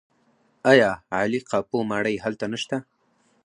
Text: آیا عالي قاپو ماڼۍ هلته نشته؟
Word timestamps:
آیا 0.71 0.89
عالي 1.15 1.39
قاپو 1.49 1.77
ماڼۍ 1.89 2.15
هلته 2.23 2.45
نشته؟ 2.53 2.77